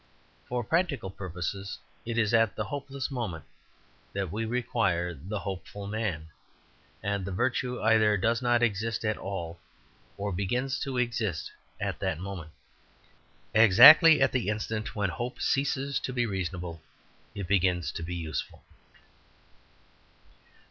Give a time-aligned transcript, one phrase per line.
[0.47, 3.45] For practical purposes it is at the hopeless moment
[4.13, 6.29] that we require the hopeful man,
[7.03, 9.59] and the virtue either does not exist at all,
[10.17, 12.49] or begins to exist at that moment.
[13.53, 16.81] Exactly at the instant when hope ceases to be reasonable
[17.35, 18.63] it begins to be useful.